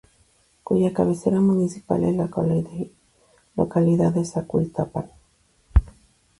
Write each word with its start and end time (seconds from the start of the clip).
Cuya 0.63 0.93
cabecera 0.95 1.39
municipal 1.41 2.03
es 2.03 2.15
la 2.15 2.27
localidad 3.63 4.11
de 4.13 4.25
Zacualtipán. 4.25 5.11